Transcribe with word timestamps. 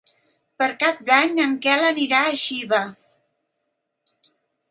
Per 0.61 0.67
Cap 0.83 1.01
d'Any 1.09 1.41
en 1.43 1.51
Quel 1.65 1.85
anirà 1.91 2.23
a 2.29 2.33
Xiva. 2.45 2.79